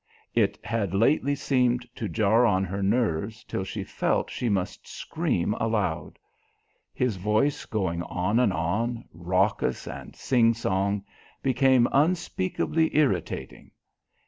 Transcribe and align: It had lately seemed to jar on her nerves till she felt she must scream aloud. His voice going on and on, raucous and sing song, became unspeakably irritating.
It 0.33 0.57
had 0.63 0.95
lately 0.95 1.35
seemed 1.35 1.87
to 1.93 2.09
jar 2.09 2.43
on 2.43 2.63
her 2.63 2.81
nerves 2.81 3.43
till 3.43 3.63
she 3.63 3.83
felt 3.83 4.31
she 4.31 4.49
must 4.49 4.87
scream 4.87 5.53
aloud. 5.59 6.17
His 6.91 7.17
voice 7.17 7.67
going 7.67 8.01
on 8.01 8.39
and 8.39 8.51
on, 8.51 9.05
raucous 9.13 9.85
and 9.87 10.15
sing 10.15 10.55
song, 10.55 11.05
became 11.43 11.87
unspeakably 11.91 12.97
irritating. 12.97 13.73